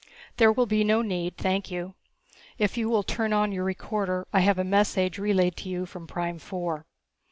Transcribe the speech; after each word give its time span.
"There 0.37 0.51
will 0.51 0.65
be 0.65 0.83
no 0.83 1.03
need, 1.03 1.37
thank 1.37 1.69
you. 1.69 1.93
If 2.57 2.75
you 2.75 2.89
will 2.89 3.03
turn 3.03 3.33
on 3.33 3.51
your 3.51 3.63
recorder 3.63 4.25
I 4.33 4.39
have 4.39 4.57
a 4.57 4.63
message 4.63 5.19
relayed 5.19 5.55
to 5.57 5.69
you 5.69 5.85
from 5.85 6.07
Prime 6.07 6.39
four." 6.39 6.87